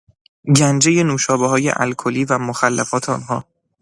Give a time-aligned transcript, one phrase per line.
[0.57, 3.45] گنجهی نوشابههای الکلی و مخلفات آنها